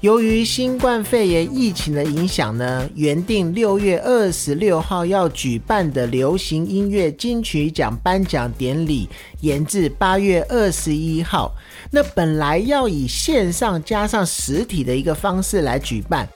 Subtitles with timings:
[0.00, 9.06] 由于新冠肺炎疫情的影响呢，原定六月二十六号要举办的流行音乐金曲奖颁奖典礼
[9.42, 11.54] 延至八月二十一号。
[11.90, 16.26] 那本来要以线上加上实体的一个方式来举办。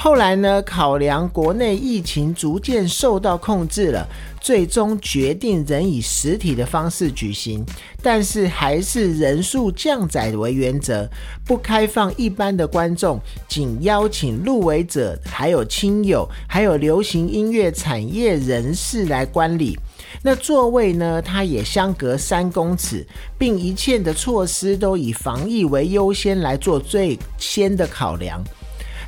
[0.00, 4.06] 后来呢，考量国内疫情逐渐受到控制了，
[4.40, 7.66] 最终决定仍以实体的方式举行，
[8.00, 11.10] 但是还是人数降载为原则，
[11.44, 19.76] 不开放一般的观众，仅邀请入围者、还有亲友、还有流行音乐产业人士来观礼。
[20.22, 23.04] 那座位呢，它也相隔三公尺，
[23.36, 28.40] 并一切的措施都以防疫为优先来做最先的考量。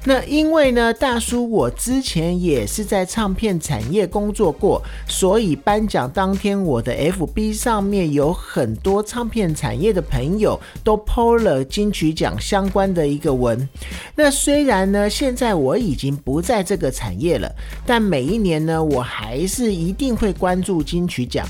[0.05, 13.69] 那因为呢，大叔我之前也是在唱片产业工作过，所以颁奖当天我的 FB 上面有很多唱片产业的朋友都 PO 了金曲奖相关的一个文。
[14.15, 17.55] 那虽然呢，现在我已经不在这个产业了，
[17.85, 21.47] 但每一年呢，我还是一定会关注金曲奖。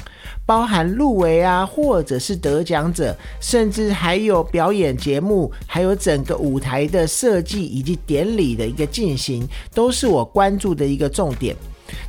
[0.51, 11.55] 包含入围啊，或者是得奖者，甚至还有表演节目，还有整个舞台的设计以及典礼的一个进行，都是我关注的一个重点。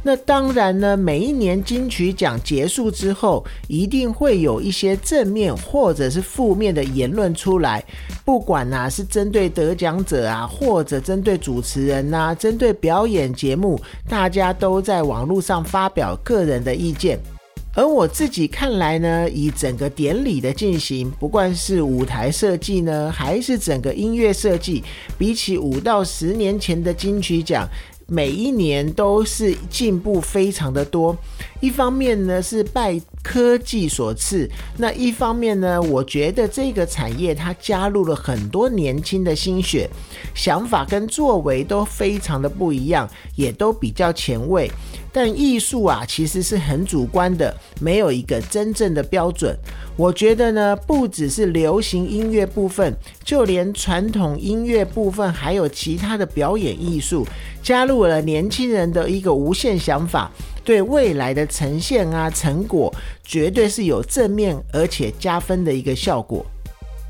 [0.02, 7.84] 那当然呢，每一年金曲奖结束之后，一定会有一些正面或者是负面的言论出来，
[8.26, 13.80] 不管呐是针对得奖者啊，或者针对主持人呐，针对表演节目，
[14.10, 17.20] 大家都在网络上发表个人的意见。
[17.74, 24.84] 而我自己看来呢，以整个典礼的进行，不管是舞台设计呢，还是整个音乐设计，
[25.18, 27.66] 比起五到十年前的金曲奖，
[28.08, 31.16] 每一年都是进步非常的多。
[31.62, 39.90] 一方面呢是拜科技所赐，那一方面呢，我觉得这个产业它加入了很多年轻的心血，
[40.34, 44.72] 想法跟作为都非常的不一样，也都比较前卫。
[45.14, 49.54] 但艺术啊，其实是很主观的，没有一个真正的标准。
[49.98, 52.96] 我觉得呢，不只是流行音乐部分，
[53.26, 57.28] 就连传统音乐部分，还有其他的表演艺术，
[57.62, 60.32] 加入了年轻人的一个无限想法，
[60.64, 66.46] 对未来的呈现啊成果，绝对是有正面而且加分的一个效果。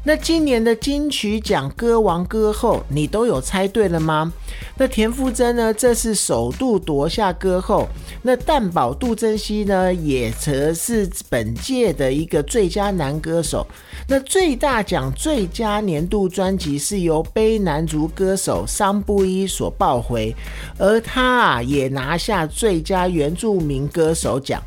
[0.04, 4.34] 那今年的金曲奖歌王歌后，你都有猜对了吗？
[4.76, 5.72] 那田馥甄呢？
[5.72, 7.88] 这是首度夺下歌后。
[8.24, 9.94] 那蛋宝杜珍熙呢？
[9.94, 13.68] 也则是本届的一个最佳男歌手。
[14.08, 20.36] 那最大奖最佳年度专辑是由悲男族歌手桑布伊所抱回，
[20.80, 24.60] 而他啊也拿下最佳原住民歌手奖。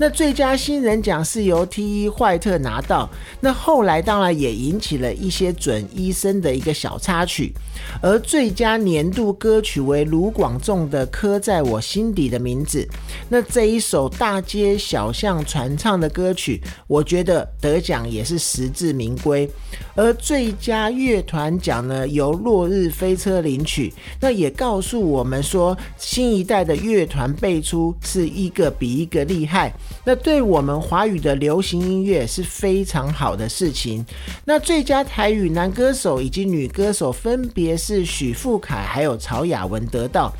[0.00, 2.08] 那最佳新人奖是由 T.E.
[2.08, 3.06] 坏特拿到，
[3.38, 7.52] 那后来当然也引起了一些准医生的一个小插曲，
[8.00, 12.78] 而最佳年度歌曲为卢广仲的《刻在我心底的名字》，
[13.28, 19.46] 那这一首大街小巷传唱的歌曲，我觉得得奖也是实至名归。
[19.94, 29.70] 而最佳乐团奖呢，由落日飞车领取，那也告诉我们说，新一代的乐团辈出是一个比一个厉害。
[30.04, 34.04] 那对我们华语的流行音乐是非常好的事情。
[34.44, 40.32] 那最佳台语男歌手以及女歌手分别是许富凯还有曹雅文得到。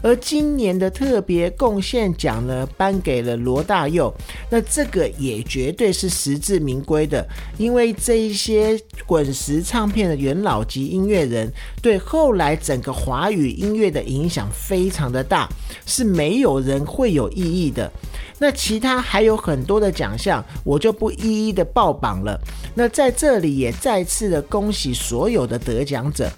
[0.00, 4.14] 而今年的特别贡献奖呢，颁给了罗大佑。
[4.48, 7.26] 那这个也绝对是实至名归的，
[7.56, 11.52] 因为这一些滚石唱片的元老级音乐人，
[11.82, 15.48] 对后来整个华语音乐的影响非常的大，
[15.84, 17.90] 是没有人会有异议的。
[18.38, 22.38] 那其他还有很多的奖项，我就不一一的报榜了。
[22.74, 26.30] 那在这里也再次的恭喜所有的得奖者。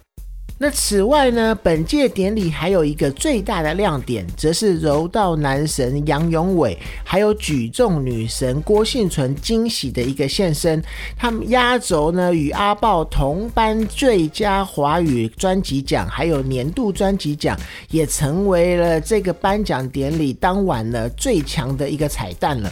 [0.63, 10.85] 那此外呢，本届典礼还有一个最大的亮点，则是柔道男神杨永伟，还有举重女神郭幸存惊喜的一个现身。
[11.17, 17.59] 他们压轴呢，与阿豹同颁最佳华语专辑奖，还有年度专辑奖，
[17.89, 22.71] 也成为了这个颁奖典礼当晚呢最强的一个彩蛋了。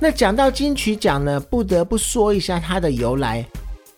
[0.00, 3.46] 那讲到金曲奖呢，不得不说一下它的由来。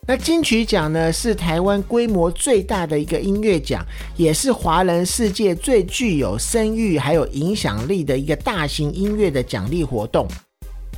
[0.09, 3.85] 那金曲奖呢，是台湾规模最大的一个音乐奖，
[4.17, 10.29] 也是华人世界最具有声誉还有影响力的一个大型音乐的奖励活动。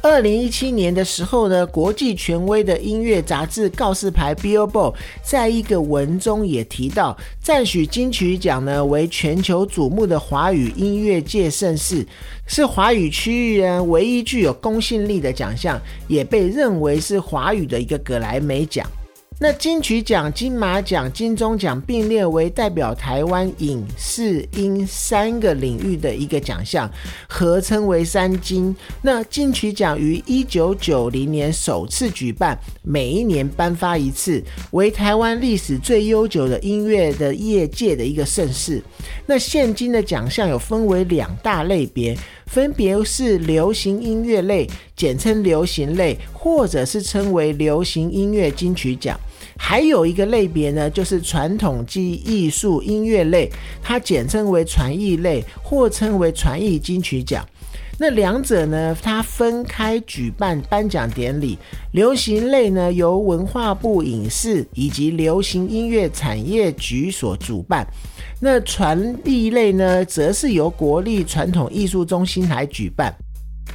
[0.02, 4.94] 二零一七年的时候呢，国际权威的音乐杂志告示牌 Billboard
[5.24, 12.06] 在一个文中也提到，赞许金曲奖呢为全球瞩目的华语音乐界盛事，
[12.46, 18.86] 是华语区域人唯一具有公信力的奖项，也被认为是华语的一个格莱美奖。
[19.40, 26.90] 那金曲奖、金马奖、金钟奖并列为代表台湾影视音三个领域的一个奖项，
[27.28, 28.74] 合称为三金。
[29.00, 34.42] 那金曲奖于一九九零年首次举办，每一年颁发一次，
[34.72, 38.82] 为台湾历史最悠久的音乐的业界的一个盛事。
[39.24, 49.16] 那现今的奖项有分为两大类别，分别是流行音乐类，简称流行类，或者是称为流行音乐金曲奖。
[49.58, 53.50] 还有一个类别呢，就是传统技艺术音乐类，
[53.82, 57.46] 它简称为传艺类，或称为传艺金曲奖。
[58.00, 61.58] 那两者呢，它分开举办颁奖典礼。
[61.90, 67.84] 流行类呢，由文化部影视以及流行音乐产业局所主办；
[68.40, 73.12] 那传艺类呢，则是由国立传统艺术中心来举办。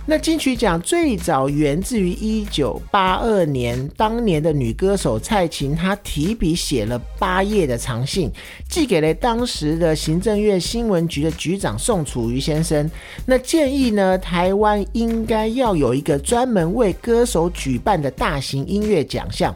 [0.06, 8.30] 那金曲奖最早源自于一九八二年，当年的女歌手蔡琴，她提笔写了八页的长信，
[8.70, 12.90] 寄给了当时的行政院新闻局的局长宋楚瑜先生。
[13.26, 19.56] 那建议呢，台湾应该要有一个专门为歌手举办的大型音乐奖项。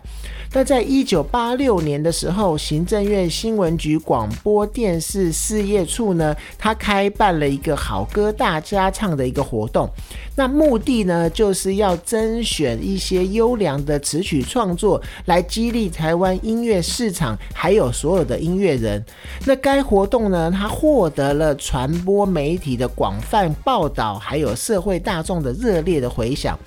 [0.54, 9.90] 那在一九八六年的时候，行政院新闻局广播电视事业处呢，他开办了一个好歌大家唱的一个活动。
[10.36, 19.04] 那目的呢，就是要甄选一些优良的词曲创作，来激励台湾音乐市场，还有所有的音乐人。
[19.46, 26.58] 那该活动呢，它获得了传播媒体的广泛报道，还有社会大众的热烈的回响。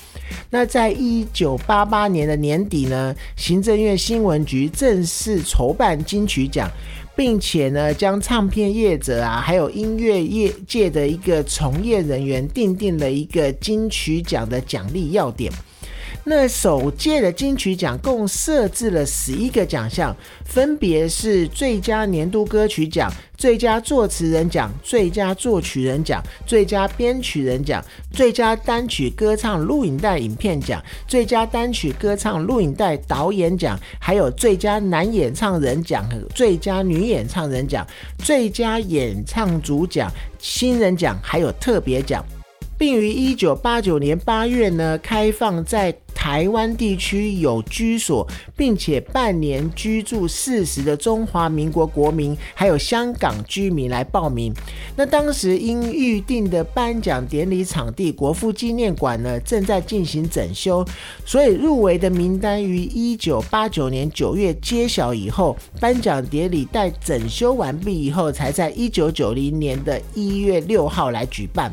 [0.51, 6.71] 那在一九八八年的年底呢，行政院新闻局正式筹办金曲奖，
[7.15, 15.53] 并且呢，将唱片业者啊，还有音乐业界的一个从业人员，定定了一个金曲奖的奖励要点。
[16.23, 20.15] 那首届的金曲奖共设置了十一个奖项，
[20.45, 27.83] 分别是最佳年度歌曲奖、最佳作词人奖、最佳作曲人奖、最佳编曲人奖、
[28.13, 37.85] 最佳单曲歌唱录影带影片奖、最佳单曲歌唱录影带导演奖，还有最佳男演唱人奖和最佳女演唱人奖、
[38.19, 42.23] 最佳演唱组奖、新人奖，还有特别奖。
[42.81, 54.51] 并于一九八九年八月呢，开放在台湾地区有居所并且半年居住四十的中华民国国民，还有香港居民来报名。
[54.97, 60.83] 那当时因预定的颁奖典礼场地国父纪念馆呢，正在进行整修，
[61.27, 71.71] 所以入围的名单于一九八九年九月揭晓以后，颁奖典礼待整修完毕以后，才在一九九零年的一月六号来举办。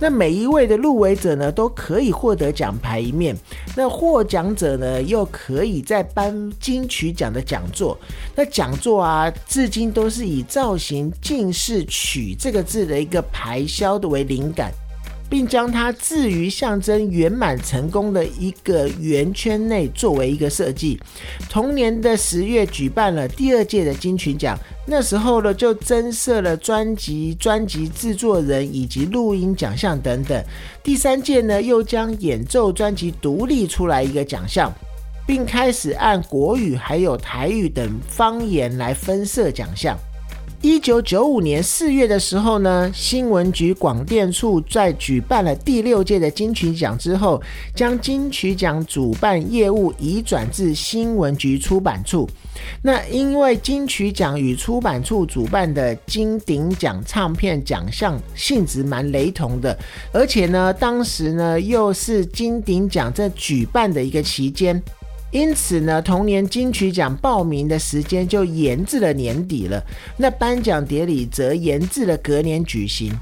[0.00, 3.36] 那每一位的入围者呢，都可以获得奖牌一面。
[3.76, 7.96] 那获奖者呢，又可以在颁金曲奖的讲座。
[8.34, 14.72] 那讲座啊，至今都是以造型“进士曲”这个字的一个排箫的为灵感。
[15.30, 21.00] 并将它置于象征圆满成功的一个圆圈内，作为一个设计。
[21.48, 30.44] 同年的十月举办了第二届的金曲奖，那时候呢就增设了专辑、专辑制作人以及录音奖项等等。
[30.82, 34.72] 第三届呢又将演奏专辑独立出来一个奖项，
[35.24, 39.96] 并开始按国语还有台语等方言来分设奖项。
[40.62, 47.40] 一九九五年四月的时候呢，新闻局广电处在举办了第六届的金曲奖之后，
[47.74, 52.28] 将金曲奖主办业务移转至新闻局出版处。
[52.82, 59.78] 那因为金曲奖与出版处主办的金鼎奖唱片奖项性质蛮雷同的，
[60.12, 64.82] 而且呢，当时呢又是金鼎奖在举办的一个期间。
[65.30, 69.80] 因此呢，同年金曲奖报名的时间就延至了年底了。
[70.16, 73.12] 那颁奖典礼则延至了隔年举行。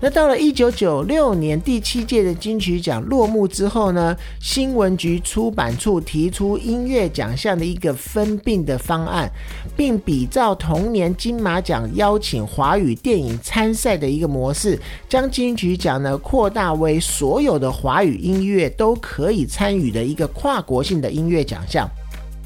[0.00, 9.30] 那到了一九九六年第七届的金曲奖落幕之后呢，新闻局出版处提出音乐奖项的一个分并的方案，
[9.74, 21.88] 并比照同年金马奖邀请华语电影参赛的一个模式，将金曲奖呢扩大为所有的华语音乐都可以参与的一个跨国性的音乐奖项。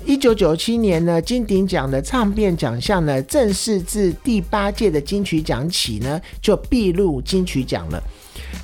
[0.06, 8.02] 一九九七年呢，金鼎奖的唱片奖项呢，正式自第八届的金曲奖起呢，就并入金曲奖了。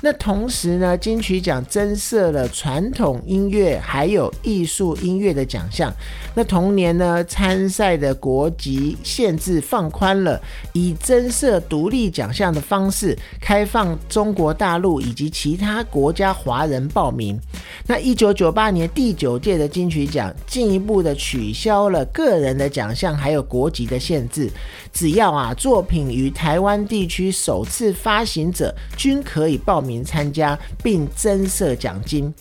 [0.01, 5.91] 那同时呢，金曲奖增设了传统音乐还有艺术音乐的奖项。
[6.35, 10.39] 那同年呢，参赛的国籍限制放宽了，
[10.73, 17.39] 以增设独立奖项的方式，开放中国大陆以及其他国家华人报名。
[17.87, 24.47] 那一九九八年第九届的金曲奖进一步的取消了个人的奖项还有国籍的限制，
[24.93, 32.33] 只要啊作品与台湾地区首次发行者均可以报名名参加，并增设奖金。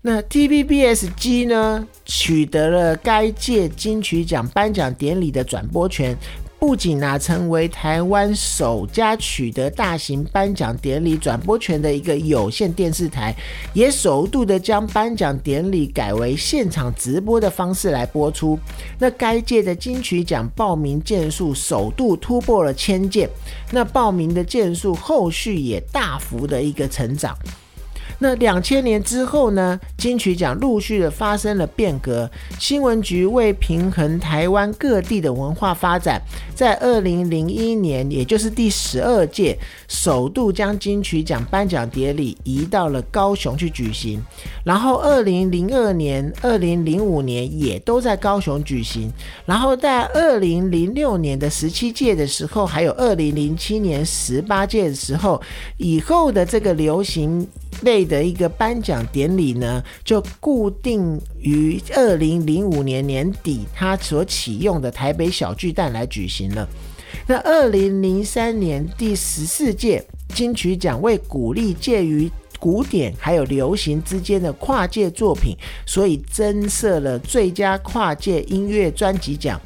[0.00, 6.16] 那 T B B S G 呢，取得了该届金曲奖颁奖典礼的转播权，
[6.66, 13.32] 不仅啊成为台湾首家取得大型颁奖典礼转播权的一个有线电视台，
[13.72, 18.58] 也首度的将颁奖典礼改为现场直播的方式来播出。
[18.98, 23.30] 那该届的金曲奖报名件数首度突破了千件，
[23.70, 27.38] 那报名的件数后续也大幅的一个成长。
[28.18, 29.78] 那两千年之后呢？
[29.98, 32.30] 金曲奖陆续的发生了变革。
[32.58, 36.20] 新闻局为平衡台湾各地的文化发展，
[36.54, 39.58] 在二零零一年，也就是第十二届，
[39.88, 44.22] 首度将金曲奖颁奖典礼移到了高雄去举行。
[44.64, 49.10] 然后二零零二年、二零零五年也都在高雄举行。
[49.44, 55.40] 然后在二零零六年的十七届的时候，还有二零零七年十八届的时候，
[55.76, 57.46] 以后的这个流行。
[57.82, 66.68] 类的一个颁奖典礼呢，就固定于二零零五年年底，他所启用的台北小巨蛋来举行了。
[67.26, 70.04] 那二零零三年第十四届
[70.34, 72.30] 金曲奖为鼓励介于。
[72.58, 79.60] 古典还有流行之间的跨界作品，所以增设了最佳跨界音乐专辑奖，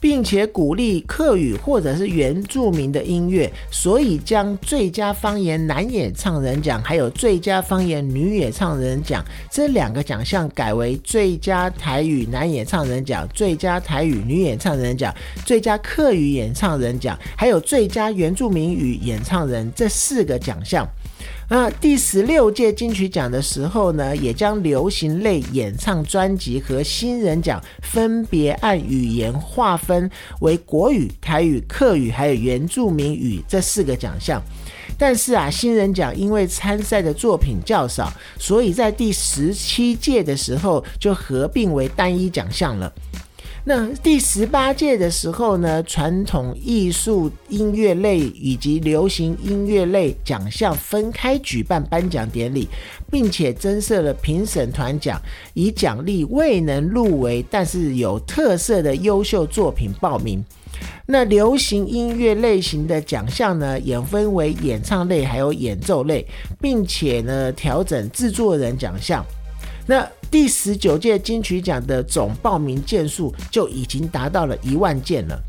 [0.00, 20.86] 并且鼓励客语或者是原住民的音乐，所以将最佳方言男演唱人奖还有最佳方言女演唱人奖这两个奖项改为最佳台语男演唱人奖、最佳台语女演唱人奖、最佳客语演唱人奖，还有最佳原住民语演唱人这四个奖项。
[21.54, 34.42] 那第十六届金曲奖的时候呢，也将流行类演唱专辑和新人奖分别按语言划分为国语、台语、客语还有原住民语这四个奖项。
[34.96, 42.90] 但是啊，新人奖因为参赛的作品较少，所以在第十七届的时候就合并为单一奖项了。
[43.64, 52.68] 那第十八届的时候呢，传统艺术音乐类以及流行音乐类奖项分开举办颁奖典礼，
[53.08, 55.20] 并且增设了评审团奖，
[55.54, 60.44] 以奖励未能入围但是有特色的优秀作品报名。
[61.06, 66.26] 那流行音乐类型的奖项呢，也分为演唱类还有演奏类，
[66.60, 69.24] 并且呢调整制作人奖项。
[69.86, 75.42] 那第十九届金曲奖的总报名件数就已经达到了一万件了。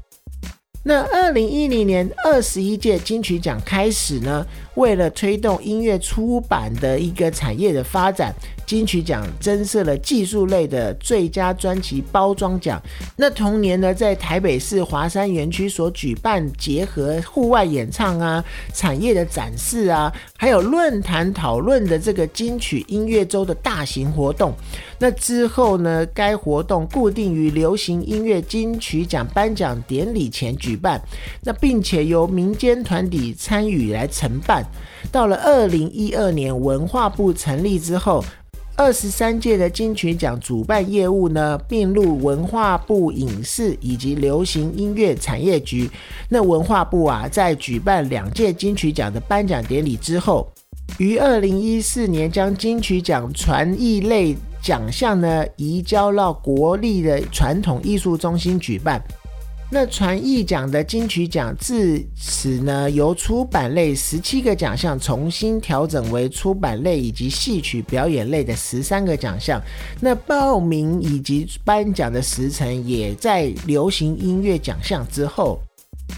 [0.85, 8.33] 那二零一零年二十一届金曲奖开始呢，为了推动音乐出版的一个产业的发展。
[8.65, 12.81] 金曲奖增设了技术类的最佳专辑包装奖。
[13.17, 24.53] 那同年呢，在台北市华山园区所举办结合户外演唱啊、产业的展示啊，还有论坛讨论的这个金曲音乐周的大型活动。
[24.97, 30.99] 那之后呢，该活动固定于流行音乐金曲奖颁奖典礼前举办。
[31.41, 34.62] 那并且由民间团体参与来承办。
[35.11, 38.23] 到了二零一二年文化部成立之后。
[38.75, 45.87] 二十三届的金曲奖主办业务呢，并入文化部影视以及流行音乐产业局。
[46.27, 50.51] 那文化部啊，在举办两届金曲奖的颁奖典礼之后，
[50.97, 58.99] 于二零一四年将金曲奖传艺类奖项呢，移交到国立的传统艺术中心举办。
[59.75, 69.59] 那传艺奖的金曲奖自此呢，由出版类十七个奖项重新调整为出版类以及戏曲表演类的十三个奖项。
[69.99, 75.59] 那报名以及颁奖的时辰也在流行音乐奖项之后。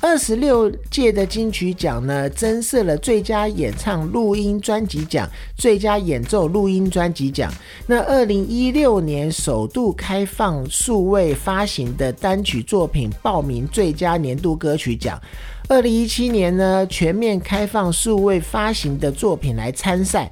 [0.01, 7.51] 二十六届的金曲奖呢，增设了最佳演唱录音专辑奖、最佳演奏录音专辑奖。
[7.87, 15.19] 那二零一六年首度开放数位发行的单曲作品报名最佳年度歌曲奖。
[15.67, 20.29] 二零一七年呢，全面开放数位发行的作品来参赛，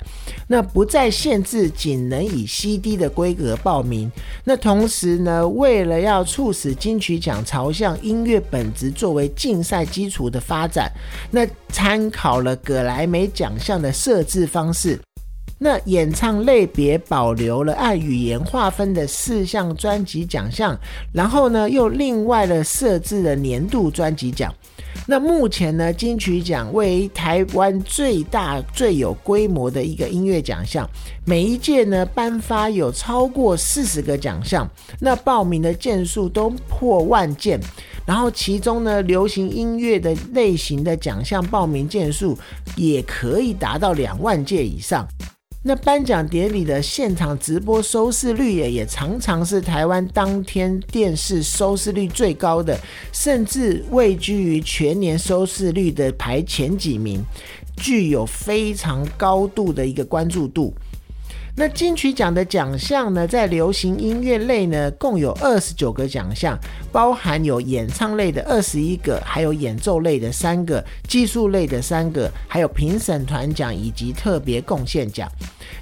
[0.48, 4.12] 那不再限制仅能以 CD 的规格报名。
[4.44, 10.92] 那同时呢，为了要促使金曲奖朝向音乐本质作为竞赛基础的发展，
[11.32, 15.00] 那参考了葛莱美奖项的设置方式。
[15.64, 20.78] 那演唱类别保留了按语言划分的四项专辑奖项，
[21.14, 24.54] 然后呢，又另外的设置了年度专辑奖。
[25.08, 30.88] 那目前呢，金曲奖为台湾最大、最有规模的一个音乐奖项，
[31.26, 37.58] 每一届呢颁发有超过四十个奖项，那报名的件数都破万件，
[38.06, 42.38] 然后其中呢，流行音乐的类型的奖项报名件数
[42.76, 45.08] 也可以达到两万件以上。
[45.66, 52.78] 那颁奖典礼的现场直播收视率也也常常是台湾当天电视收视率最高的，
[53.14, 57.24] 甚至位居于全年收视率的排前几名，
[57.78, 60.74] 具有非常高度的一个关注度。
[61.56, 66.60] 那金曲奖的奖项呢，在流行音乐类呢，共有二十九个奖项，
[66.92, 75.32] 包含有演唱类的二十一个，还有演奏类的三个，技术类的三个，还有评审团奖以及特别贡献奖。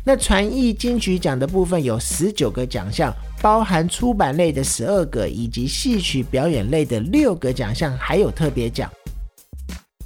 [0.03, 8.89] 那传艺金曲奖的部分有十九个奖项，包含出版类的十二个，以及戏曲表演类的六个奖项，还有特别奖。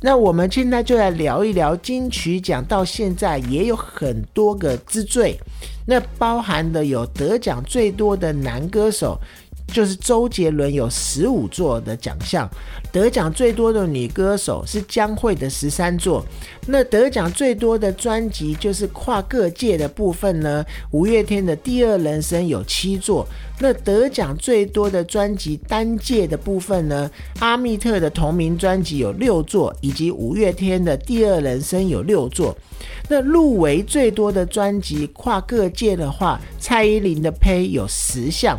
[0.01, 5.39] 那我们现在就来聊一聊金曲奖，到现在也有很多个之最，
[5.87, 9.17] 那包含的有得奖最多的男歌手。
[9.67, 12.49] 就是周杰伦有十五座的奖项，
[12.91, 16.25] 得奖最多的女歌手是江蕙的十三座。
[16.67, 23.27] 那得奖最多的专辑就是跨各界的部分呢，五月天的第二人生有七座。
[23.59, 32.55] 那得奖最多的专辑单届的部分呢，阿密特的同名专辑有六座，以及五月天的第二人生有六座。
[33.07, 38.57] 那入围最多的专辑跨各界的话，蔡依林的呸有十项。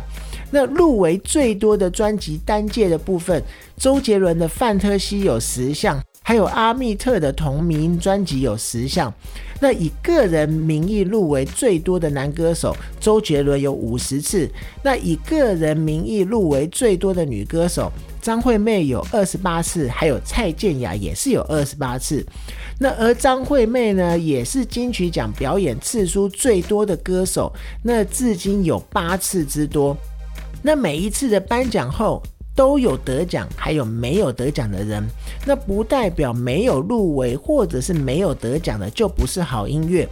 [0.49, 3.41] 那入围最多的专辑单届的部分，
[3.75, 9.13] 周杰伦的《范特西》有十项，还有阿密特的同名专辑有十项。
[9.59, 14.47] 那以个人名义入围最多的男歌手，周杰伦有五十次。
[14.83, 22.23] 那以个人名义入围最多的女歌手，张惠妹有二十八次，还有蔡健雅也是有二十八次。
[22.79, 29.97] 那而张惠妹呢，也是金曲奖表演次数最多的歌手，那至今有八次之多。
[30.67, 32.21] 那每一次的颁奖后
[32.53, 35.01] 都有得奖，还有没有得奖的人。
[35.45, 40.05] 那不代表没有入围或者是没有得奖的就不是好音乐。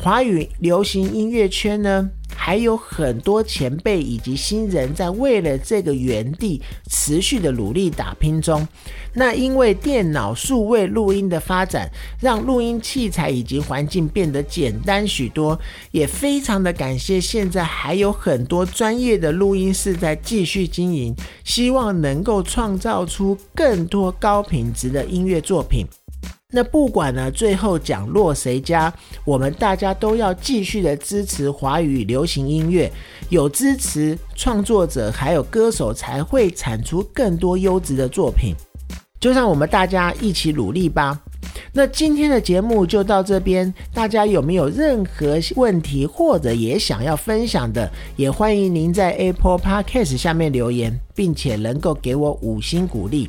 [0.00, 2.08] 华语流行音乐圈呢？
[2.40, 8.66] 还有很多前辈以及新人在为了这个原地持续的努力打拼中。
[9.12, 15.58] 那因为电脑数位录音的发展，让录音器材以及环境变得简单许多，
[15.90, 25.84] 也非常的感谢现在还有很多专业的录音室在继续经营，希望能够创造出更多高品质的音乐作品。
[26.50, 28.90] 那不管呢，最后奖落谁家，
[29.26, 32.90] 我们大家都要继续的支持华语流行音乐，
[33.28, 38.54] 有支持创作者还有歌手，才会产出更多优质的作品。
[39.20, 41.20] 就让我们大家一起努力吧。
[41.70, 53.28] 那今天的节目就到这边，大家有没有任何问题或者也想要分享的，也欢迎您在 Apple Podcast 下面留言，并且能够给我五星鼓励。